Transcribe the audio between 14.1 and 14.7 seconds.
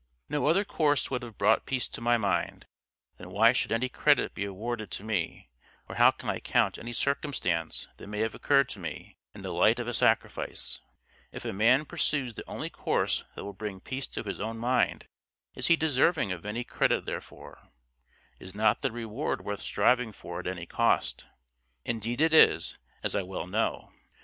his own